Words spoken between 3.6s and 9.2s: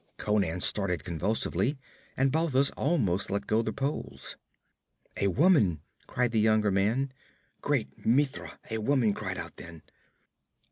the poles. 'A woman!' cried the younger man. 'Great Mitra, a woman